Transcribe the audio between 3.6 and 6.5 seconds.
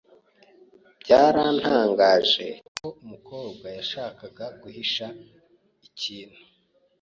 yashakaga guhisha ikintu.